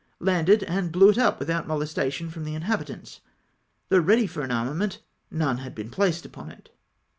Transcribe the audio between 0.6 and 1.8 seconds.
and blew it up without